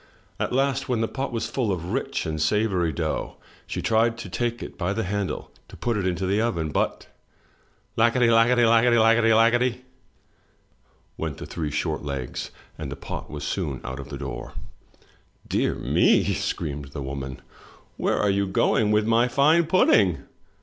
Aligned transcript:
At 0.39 0.51
last, 0.51 0.89
when 0.89 1.01
the 1.01 1.07
pot 1.07 1.31
was 1.31 1.47
full 1.47 1.71
of 1.71 1.91
rich 1.93 2.25
and 2.25 2.41
savory 2.41 2.91
dough, 2.91 3.35
she 3.67 3.83
tried 3.83 4.17
to 4.17 4.29
take 4.31 4.63
it 4.63 4.75
by 4.75 4.93
the 4.93 5.03
handle, 5.03 5.51
to 5.67 5.77
put 5.77 5.95
it 5.95 6.07
into 6.07 6.25
the 6.25 6.41
oven,— 6.41 6.73
^but 6.73 7.05
lackady, 7.95 8.31
lackady, 8.31 8.65
lackady, 8.65 8.97
lackady, 8.97 9.81
went 11.17 11.37
the 11.37 11.45
three 11.45 11.69
short 11.69 12.01
legs, 12.03 12.49
and 12.79 12.91
the 12.91 12.95
pot 12.95 13.29
was 13.29 13.43
soon 13.43 13.79
out 13.83 13.99
of 13.99 14.09
the 14.09 14.17
door." 14.17 14.53
Dear 15.47 15.75
me!" 15.75 16.33
screamed 16.33 16.93
the 16.93 17.03
woman." 17.03 17.39
Where 17.97 18.17
are 18.17 18.31
you 18.31 18.47
going 18.47 18.89
with 18.89 19.05
my 19.05 19.27
fine 19.27 19.67
pudding?" 19.67 20.23